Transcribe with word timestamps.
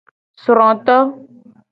Sroto. 0.43 0.97